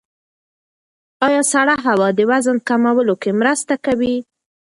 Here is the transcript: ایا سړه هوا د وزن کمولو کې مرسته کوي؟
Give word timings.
ایا 1.25 1.41
سړه 1.53 1.75
هوا 1.85 2.07
د 2.17 2.19
وزن 2.31 2.57
کمولو 2.67 3.15
کې 3.21 3.31
مرسته 3.41 3.73
کوي؟ 3.85 4.15